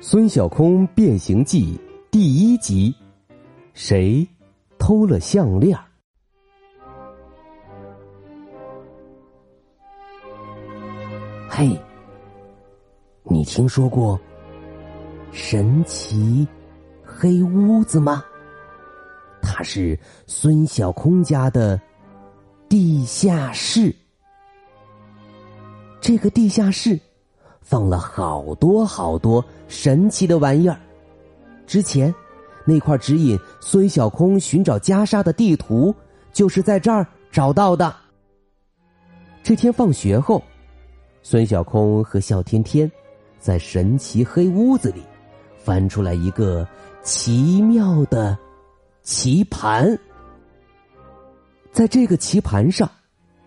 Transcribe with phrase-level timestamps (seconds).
[0.00, 1.76] 孙小空变形记》
[2.08, 2.94] 第一集，
[3.74, 4.26] 谁
[4.78, 5.76] 偷了项链？
[11.48, 11.76] 嘿，
[13.24, 14.18] 你听说过
[15.32, 16.46] 神奇
[17.04, 18.24] 黑屋子吗？
[19.42, 21.80] 它是孙小空家的
[22.68, 23.92] 地下室。
[26.00, 26.96] 这个地下室。
[27.68, 30.80] 放了好多好多神奇的玩意儿。
[31.66, 32.12] 之前，
[32.64, 35.94] 那块指引孙小空寻找袈裟的地图，
[36.32, 37.94] 就是在这儿找到的。
[39.42, 40.42] 这天放学后，
[41.22, 42.90] 孙小空和笑天天
[43.38, 45.02] 在神奇黑屋子里
[45.58, 46.66] 翻出来一个
[47.02, 48.34] 奇妙的
[49.02, 49.98] 棋盘，
[51.70, 52.90] 在这个棋盘上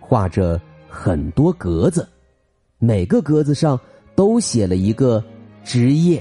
[0.00, 2.08] 画着很多格子，
[2.78, 3.78] 每个格子上。
[4.18, 5.22] 都写了一个
[5.62, 6.20] 职业，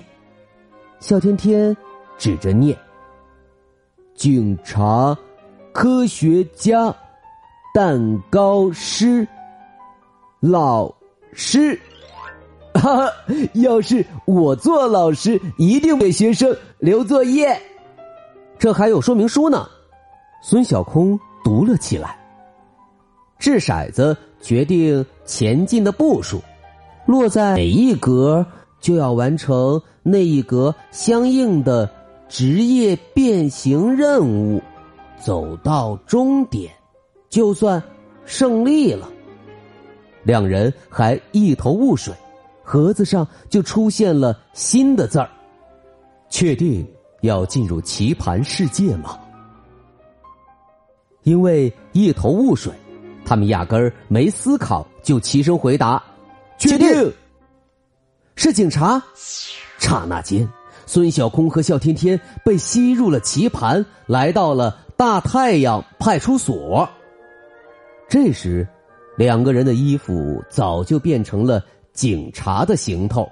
[1.00, 1.76] 笑天天
[2.16, 2.78] 指着念：
[4.14, 5.18] 警察、
[5.74, 6.96] 科学家、
[7.74, 9.28] 蛋糕师、
[10.40, 10.94] 老
[11.34, 11.76] 师。
[12.76, 13.14] 哈哈，
[13.56, 17.60] 要是我做老师，一定给学生留作业。
[18.60, 19.68] 这还有说明书呢。
[20.44, 22.16] 孙小空读了起来。
[23.40, 26.40] 掷骰子决定前进的步数。
[27.08, 28.46] 落在哪一格，
[28.80, 31.90] 就要完成那一格相应的
[32.28, 34.62] 职业变形任务，
[35.18, 36.72] 走到终点，
[37.30, 37.82] 就算
[38.26, 39.10] 胜利了。
[40.24, 42.14] 两人还一头雾水，
[42.62, 45.30] 盒子上就出现了新的字儿。
[46.30, 46.86] 确定
[47.22, 49.18] 要进入棋盘世界吗？
[51.24, 52.74] 因为一头雾水，
[53.24, 56.04] 他们压根儿没思考就齐声回答。
[56.58, 57.14] 确定，
[58.36, 59.02] 是警察。
[59.78, 60.48] 刹那间，
[60.88, 66.88] 孙小空和笑天天被吸入了棋盘，来到了大太阳派出所。
[68.10, 68.68] 这时，
[69.18, 71.64] 两个人的衣服早就变成了
[71.94, 73.30] 警察的行头，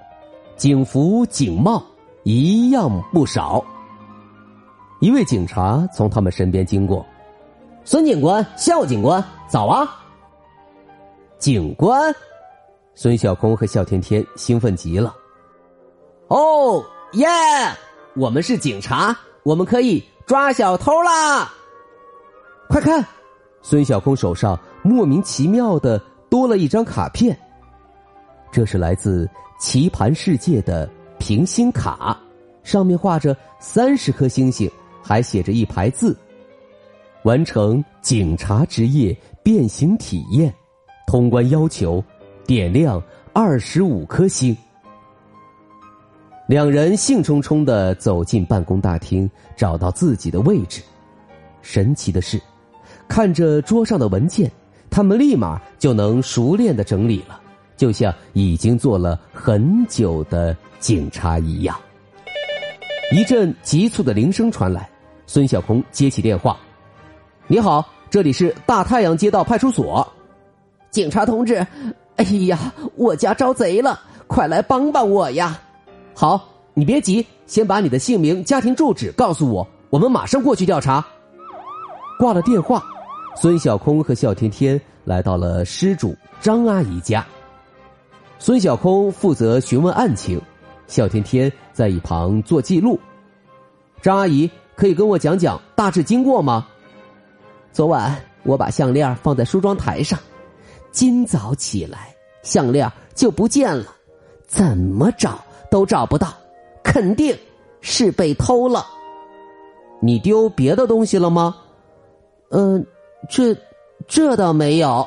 [0.56, 1.84] 警服、警帽
[2.22, 3.64] 一样不少。
[5.00, 7.04] 一位警察从他们身边经过，
[7.84, 10.00] 孙警官、笑警官，早啊！
[11.38, 12.14] 警官。
[12.98, 15.14] 孙小空和笑天天兴奋极了。
[16.28, 17.26] 哦耶！
[18.16, 21.52] 我们是警察，我们可以抓小偷啦！
[22.70, 23.06] 快看，
[23.60, 27.38] 孙小空手上莫名其妙的多了一张卡片。
[28.50, 29.28] 这是来自
[29.60, 32.18] 棋盘世界的平星卡，
[32.62, 34.70] 上面画着三十颗星星，
[35.02, 36.16] 还写着一排字：
[37.24, 40.52] 完成警察职业变形体验，
[41.06, 42.02] 通关要求。
[42.46, 43.02] 点亮
[43.32, 44.56] 二十五颗星。
[46.46, 50.80] 两人兴冲冲的走进办公大厅，找到自己的位置。
[51.60, 52.40] 神奇的是，
[53.08, 54.48] 看着桌上的文件，
[54.88, 57.40] 他们立马就能熟练的整理了，
[57.76, 61.76] 就像已经做了很久的警察一样。
[63.10, 64.88] 一阵急促的铃声传来，
[65.26, 66.56] 孙小空接起电话
[67.48, 70.06] ：“你好，这里是大太阳街道派出所，
[70.92, 71.66] 警察同志。”
[72.16, 74.00] 哎呀，我家招贼了！
[74.26, 75.60] 快来帮帮我呀！
[76.14, 81.04] 好，你别急，先把你的姓名、家庭住址告诉我，我们马上过去调查。
[82.18, 82.82] 挂了电话，
[83.36, 87.24] 孙小空和笑天天来到了失主张阿姨家。
[88.38, 90.40] 孙小空负责询问案情，
[90.86, 92.98] 笑天天在一旁做记录。
[94.00, 96.66] 张阿姨，可以跟我讲讲大致经过吗？
[97.72, 100.18] 昨晚我把项链放在梳妆台上。
[100.96, 103.84] 今早起来，项链就不见了，
[104.46, 106.32] 怎么找都找不到，
[106.82, 107.36] 肯定
[107.82, 108.86] 是被偷了。
[110.00, 111.54] 你丢别的东西了吗？
[112.48, 112.82] 嗯，
[113.28, 113.54] 这
[114.08, 115.06] 这倒没有。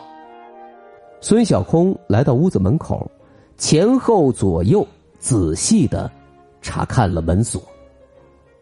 [1.21, 3.09] 孙小空来到屋子门口，
[3.57, 4.87] 前后左右
[5.17, 6.07] 仔细的
[6.61, 7.59] 查看了门锁，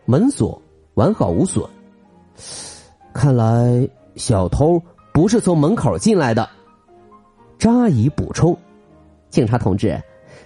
[0.06, 0.62] 门锁
[0.94, 1.62] 完好无损，
[3.12, 3.86] 看来
[4.16, 4.82] 小偷
[5.14, 6.50] 不是从门口进来的。
[7.58, 8.58] 张阿姨补充
[9.30, 10.02] ：“警察同志，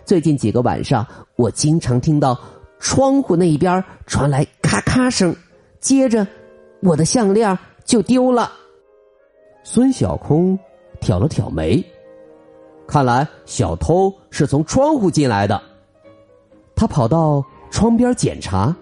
[0.06, 1.06] 最近几个晚上，
[1.36, 2.40] 我经常听到
[2.80, 5.36] 窗户那一边传来咔咔声，
[5.80, 6.26] 接着
[6.82, 8.52] 我的项链就丢了。
[9.64, 10.58] 孙小空
[11.00, 11.84] 挑了挑眉，
[12.88, 15.62] 看来小偷是从窗户进来的。
[16.76, 18.76] 他跑到窗边检查，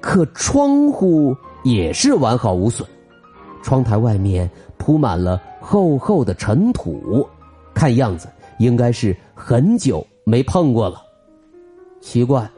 [0.00, 2.86] 可窗户也是完好无损，
[3.62, 7.28] 窗台外面铺满了厚厚的尘土，
[7.74, 8.28] 看样子
[8.58, 11.02] 应该是很久没碰过了。
[12.00, 12.50] 奇怪。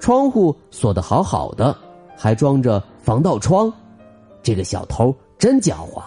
[0.00, 1.78] 窗户锁得好好的，
[2.16, 3.72] 还装着防盗窗。
[4.42, 6.02] 这个小偷真狡猾，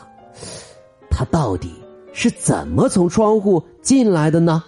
[1.09, 1.71] 他到底
[2.11, 4.61] 是怎么从窗户进来的呢？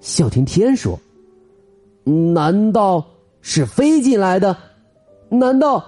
[0.00, 0.98] 笑天天说
[2.32, 3.04] ：“难道
[3.42, 4.56] 是飞进来的？
[5.28, 5.84] 难道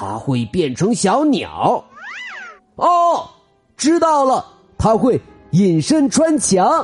[0.00, 1.84] 他会变成小鸟？
[2.76, 3.28] 哦，
[3.76, 4.42] 知道了，
[4.78, 5.20] 他会
[5.50, 6.82] 隐身穿墙。”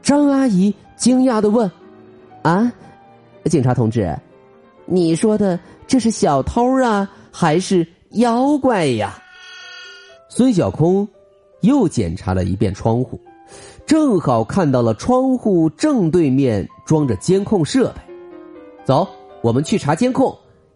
[0.00, 1.68] 张阿姨惊讶的问
[2.42, 2.72] ：“啊？”
[3.50, 4.16] 警察同志，
[4.86, 5.58] 你说的
[5.88, 9.20] 这是小偷啊，还是妖怪呀？
[10.28, 11.08] 孙小空
[11.62, 13.20] 又检查了一遍窗户，
[13.86, 18.00] 正好看到了窗户正对面装着监控设备。
[18.84, 19.04] 走，
[19.42, 20.32] 我们去查监控，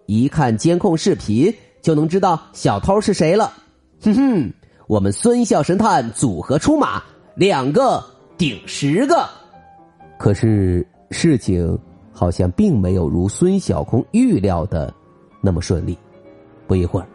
[0.09, 3.53] 一看监控视频就能知道小偷是谁了。
[4.03, 4.53] 哼哼，
[4.89, 7.01] 我们孙笑神探组合出马，
[7.37, 8.05] 两个
[8.37, 9.25] 顶十个。
[10.19, 11.79] 可是事情。
[12.11, 14.93] 好像并没有如孙小空预料的
[15.41, 15.97] 那么顺利。
[16.67, 17.07] 不一会儿，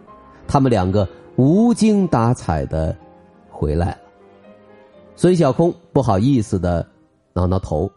[0.48, 1.06] 他们两个
[1.36, 2.96] 无精打采的
[3.50, 3.98] 回来了。
[5.18, 6.88] 孙小空不好意思的
[7.34, 7.92] 挠挠头：“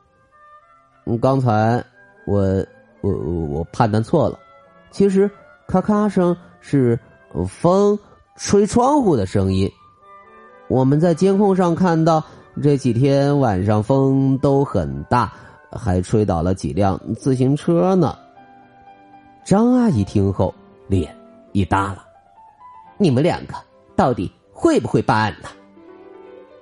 [1.23, 1.81] 刚才
[2.27, 2.43] 我
[3.03, 4.37] 我我判断错了，
[4.91, 5.31] 其实
[5.67, 6.99] 咔咔声是
[7.49, 7.99] 风
[8.37, 9.71] 吹窗户的声音。
[10.69, 12.25] 我们在监控上看到
[12.63, 15.33] 这几天晚上风都很大。”
[15.69, 18.17] 还吹倒了几辆自行车呢。
[19.45, 20.55] 张阿姨听后
[20.87, 21.15] 脸
[21.53, 22.03] 一耷拉
[22.97, 23.55] ：“你们两个
[23.95, 25.49] 到底会不会办案呢？”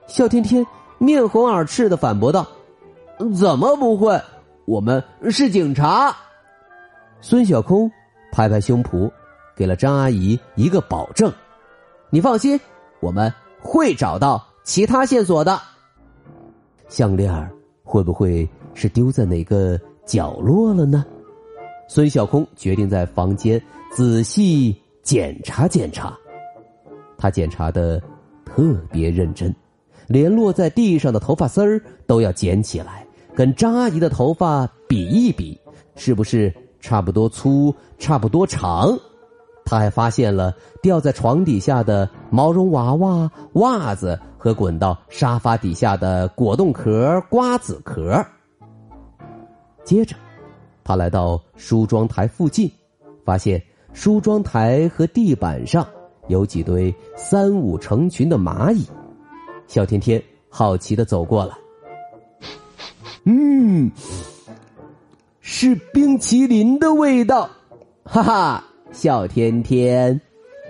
[0.09, 0.67] 笑天天
[0.99, 2.47] 面红耳赤的反驳道
[3.39, 4.21] ：“怎么不会？
[4.65, 6.17] 我们是警察。”
[7.21, 7.93] 孙小空
[8.35, 9.09] 拍拍胸脯，
[9.55, 11.33] 给了张阿姨一个保证
[12.11, 12.61] ：“你放心，
[12.99, 15.57] 我们会找到其他线索的。
[16.89, 17.33] 项链
[17.85, 21.07] 会不会？”是丢在哪个角落了呢？
[21.87, 26.13] 孙小空决定在房间仔细检查检查。
[27.17, 28.03] 他检查的
[28.45, 29.55] 特别认真，
[30.09, 35.57] 连落在地上的头发丝儿都要捡起来，跟张阿姨的头发比一比，
[35.95, 36.53] 是不是
[36.85, 38.95] 差不多粗、差不多长？
[39.65, 48.23] 他还发现了掉在床底下的毛绒娃娃、袜子和滚到沙发底下的果冻壳、瓜子壳。
[49.83, 50.15] 接着，
[50.85, 52.71] 他来到梳妆台附近，
[53.25, 53.63] 发现
[53.95, 55.87] 梳妆台和地板上
[56.29, 58.87] 有几堆三五成群的蚂蚁。
[59.67, 61.55] 小天天好奇的走过来，
[63.25, 63.91] 嗯，
[65.47, 67.51] 是冰淇淋的味道，
[68.03, 68.65] 哈哈！
[68.93, 70.19] 小天天，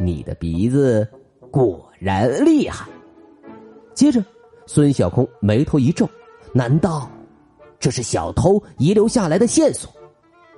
[0.00, 1.08] 你的鼻子
[1.48, 2.84] 果然厉害。
[3.94, 4.20] 接着，
[4.66, 6.10] 孙小空眉头一皱，
[6.52, 7.08] 难道？
[7.78, 9.88] 这是小偷遗留下来的线索，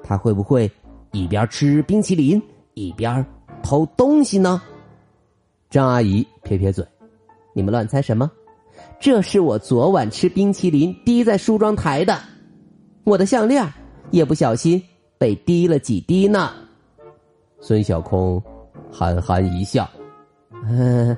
[0.02, 0.70] 他会不会
[1.12, 2.42] 一边吃冰淇淋
[2.72, 3.24] 一边
[3.62, 4.62] 偷东西呢？
[5.68, 6.82] 张阿姨撇撇嘴
[7.52, 8.32] ：“你们乱猜什么？
[8.98, 12.18] 这是我昨晚吃冰淇淋滴在梳妆台的，
[13.04, 13.62] 我的项链
[14.10, 14.82] 也不小心
[15.18, 16.50] 被滴了几滴呢。”
[17.60, 18.42] 孙小空
[18.92, 19.88] 憨憨一笑
[20.66, 21.16] ：“嗯，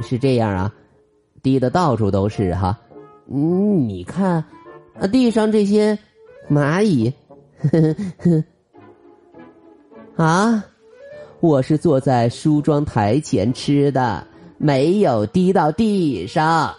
[0.00, 0.74] 是这样啊，
[1.42, 2.78] 滴的到处都是哈，
[3.28, 4.44] 嗯，你看。”
[5.00, 5.06] 啊！
[5.06, 5.98] 地上这些
[6.50, 7.10] 蚂蚁，
[7.62, 8.44] 呵呵
[10.16, 10.64] 呵啊！
[11.40, 14.26] 我是坐在梳妆台前吃的，
[14.58, 16.74] 没有滴到地上，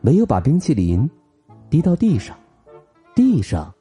[0.00, 1.10] 没有把冰淇淋
[1.68, 2.38] 滴到地上，
[3.12, 3.74] 地上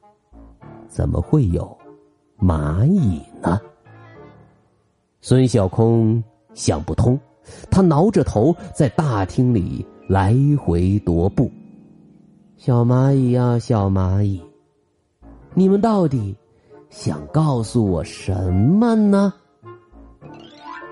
[0.95, 1.77] 怎么会有
[2.39, 3.59] 蚂蚁呢？
[5.19, 6.23] 孙小空
[6.53, 7.19] 想不通，
[7.69, 11.51] 他挠着头在大厅里来回踱步。
[12.55, 14.41] 小蚂蚁呀，小蚂蚁，
[15.53, 16.33] 你们到底
[16.89, 19.33] 想告诉我什么呢？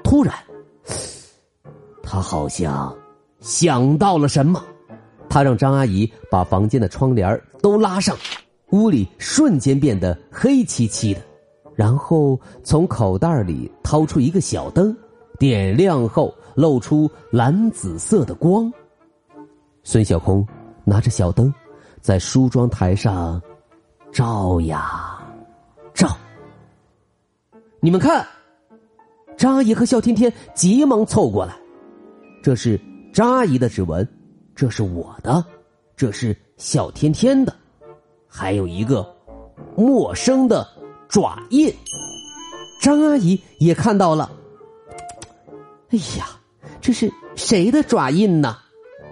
[0.03, 0.35] 突然，
[2.01, 2.93] 他好像
[3.39, 4.61] 想到了什么，
[5.29, 8.17] 他让张阿姨把房间的窗帘都拉上，
[8.73, 11.21] 屋里瞬间变得黑漆漆的，
[11.75, 14.93] 然后从口袋里掏出一个小灯，
[15.39, 18.69] 点亮后露出蓝紫色的光。
[19.83, 20.45] 孙小空
[20.83, 21.53] 拿着小灯。
[22.01, 23.41] 在梳妆台上
[24.11, 25.23] 照呀
[25.93, 26.17] 照。
[27.79, 28.27] 你们看，
[29.37, 31.55] 张阿姨和笑天天急忙凑过来。
[32.41, 32.77] 这是
[33.13, 34.05] 张阿姨的指纹，
[34.53, 35.45] 这是我的，
[35.95, 37.55] 这是笑天天的，
[38.35, 39.07] 还有一个
[39.77, 40.67] 陌生的
[41.07, 41.71] 爪印。
[42.81, 44.31] 张阿姨也看到了。
[45.91, 46.25] 哎呀，
[46.81, 48.57] 这是谁的爪印呢？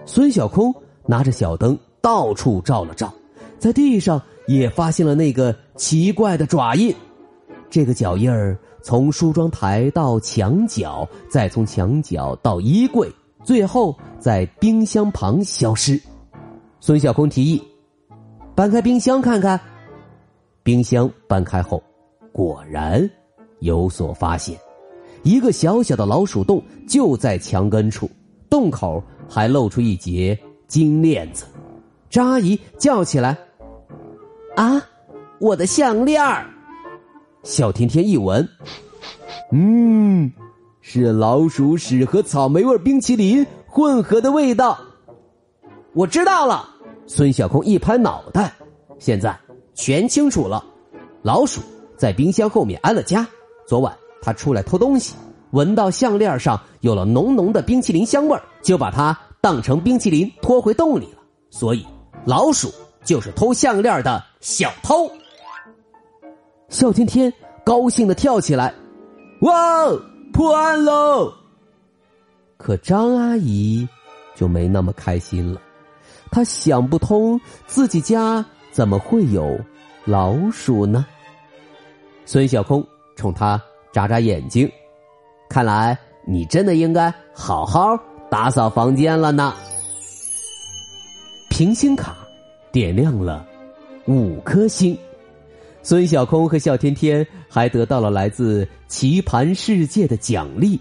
[0.08, 0.74] 孙小空
[1.06, 3.14] 拿着小灯到处照了照，
[3.60, 6.94] 在地上也发现了那个奇怪的爪印。
[7.70, 13.08] 这个脚印儿从梳妆台到墙角，再从墙角到衣柜，
[13.44, 16.02] 最后在冰箱旁消失。
[16.80, 17.62] 孙小空提议
[18.62, 19.60] ：“搬开冰箱看看。”
[20.62, 21.82] 冰箱搬开后，
[22.32, 23.10] 果然
[23.58, 24.56] 有所发现，
[25.24, 28.08] 一个小小的老鼠洞就在墙根处，
[28.52, 30.38] 洞口还露出一截
[30.68, 31.46] 金链子。
[32.08, 33.36] 张阿姨叫起来
[34.56, 34.80] ：“啊，
[35.40, 36.24] 我的项链！”
[37.42, 38.48] 小甜甜一闻，
[39.52, 40.32] 嗯，
[40.82, 44.80] 是老鼠屎和草莓味冰淇淋混合的味道。
[45.94, 46.71] 我知道了。
[47.14, 48.54] 孙小空一拍脑袋，
[48.98, 49.38] 现在
[49.74, 50.64] 全清楚了。
[51.22, 51.60] 老鼠
[51.98, 53.28] 在冰箱后面安了家。
[53.68, 55.14] 昨晚他出来偷东西，
[55.50, 61.18] 闻到项链上有了浓浓的冰淇淋香味就把它当成冰淇淋拖回洞里了。
[61.50, 61.86] 所以，
[62.24, 65.12] 老鼠就是偷项链的小偷。
[66.70, 67.32] 笑天天
[67.66, 68.74] 高兴的跳起来，
[69.42, 69.86] 哇，
[70.32, 71.34] 破案喽！
[72.56, 73.86] 可张阿姨
[74.34, 75.62] 就没那么开心了，
[76.32, 79.60] 他想不通自己家怎么会有
[80.06, 81.06] 老鼠呢？
[82.26, 82.86] 孙小空
[83.18, 83.62] 冲他
[83.92, 84.72] 眨眨眼睛，
[85.50, 89.54] 看来你真的应该好好打扫房间了呢。
[91.50, 92.16] 平星卡
[92.72, 93.46] 点亮了
[94.06, 94.98] 五颗星。
[95.84, 100.80] 孙小空和笑天天还得到了来自棋盘世界的奖励，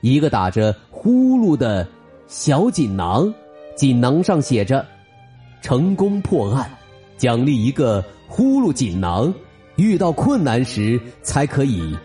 [0.00, 1.86] 一个打着呼噜的
[2.26, 3.32] 小锦囊，
[3.80, 4.86] 锦囊上写着
[5.64, 6.70] “成功破案，
[7.16, 9.32] 奖励一个呼噜锦囊，
[9.76, 11.96] 遇到困难时才可以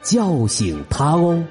[0.00, 1.42] 叫醒他哦。”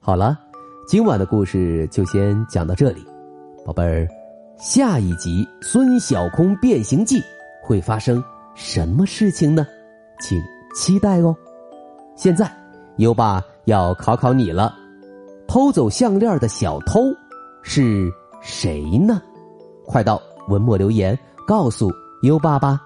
[0.00, 0.38] 好了。
[0.88, 3.04] 今晚的故事就先讲到这里，
[3.62, 4.08] 宝贝儿，
[4.58, 7.20] 下一集《孙小空变形记》
[7.62, 8.24] 会发生
[8.54, 9.66] 什么事情呢？
[10.18, 10.42] 请
[10.76, 11.34] 期待哦。
[12.14, 12.50] 现在，
[12.98, 14.74] 优爸要考考你了：
[15.48, 17.00] 偷走项链的小偷
[17.62, 19.20] 是谁呢？
[19.86, 21.90] 快到文末留言告诉
[22.22, 22.80] 优爸吧。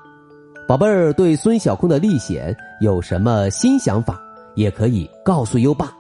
[0.68, 4.20] 宝贝儿，对孙小空的历险有什么新想法，
[4.54, 5.92] 也可以告诉优爸。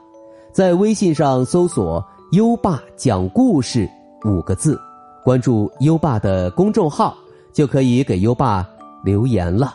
[0.52, 3.88] 在微信上搜索“优爸讲故事”
[4.24, 4.80] 五个字，
[5.24, 7.16] 关注优爸的公众号，
[7.52, 8.64] 就可以给优爸
[9.02, 9.74] 留言了。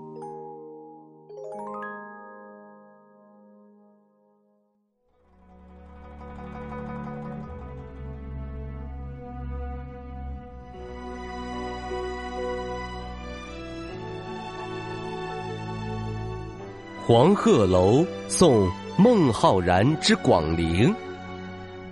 [17.13, 20.95] 黄鹤楼送孟浩然之广陵，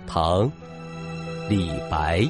[0.06, 0.50] 唐，
[1.46, 2.26] 李白。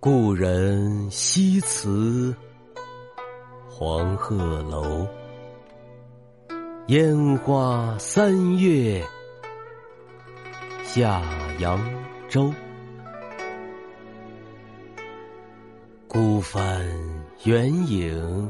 [0.00, 2.34] 故人西辞
[3.68, 5.06] 黄鹤楼，
[6.88, 9.00] 烟花三月
[10.82, 11.22] 下
[11.60, 11.78] 扬
[12.28, 12.52] 州。
[16.14, 16.80] 孤帆
[17.42, 18.48] 远影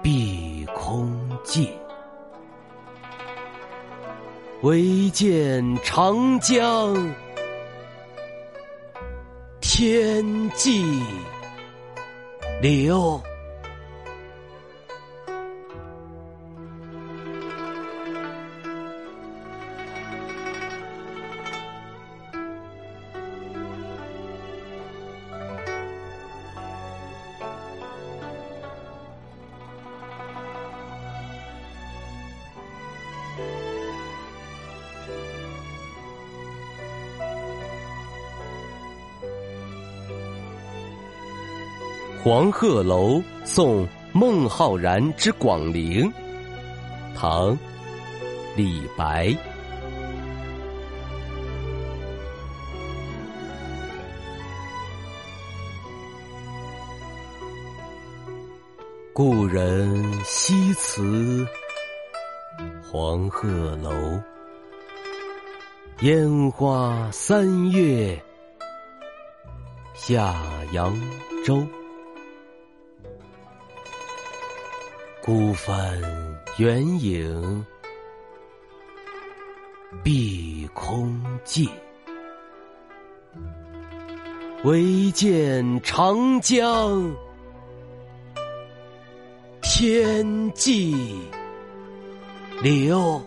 [0.00, 1.68] 碧空尽。
[4.62, 6.94] 唯见长江
[9.60, 11.02] 天际
[12.62, 13.20] 流
[42.26, 46.12] 黄鹤楼送孟浩然之广陵，
[47.14, 47.52] 唐·
[48.56, 49.32] 李白。
[59.12, 61.46] 故人西辞
[62.90, 64.20] 黄鹤楼，
[66.00, 68.20] 烟花三月
[69.94, 70.34] 下
[70.72, 70.92] 扬
[71.44, 71.64] 州。
[75.26, 76.00] 孤帆
[76.56, 77.66] 远影
[80.04, 81.68] 碧空尽，
[84.62, 87.12] 唯见长江
[89.60, 91.18] 天际
[92.62, 93.20] 流。